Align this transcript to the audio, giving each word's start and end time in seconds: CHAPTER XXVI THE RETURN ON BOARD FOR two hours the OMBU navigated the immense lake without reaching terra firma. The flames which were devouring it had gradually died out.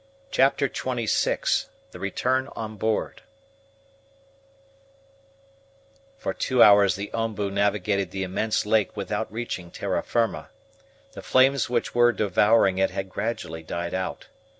CHAPTER 0.31 0.67
XXVI 0.67 1.67
THE 1.91 1.99
RETURN 1.99 2.47
ON 2.55 2.75
BOARD 2.77 3.21
FOR 6.17 6.33
two 6.33 6.63
hours 6.63 6.95
the 6.95 7.11
OMBU 7.13 7.51
navigated 7.53 8.09
the 8.09 8.23
immense 8.23 8.65
lake 8.65 8.97
without 8.97 9.31
reaching 9.31 9.69
terra 9.69 10.01
firma. 10.01 10.49
The 11.11 11.21
flames 11.21 11.69
which 11.69 11.93
were 11.93 12.11
devouring 12.11 12.79
it 12.79 12.89
had 12.89 13.11
gradually 13.11 13.61
died 13.61 13.93
out. 13.93 14.25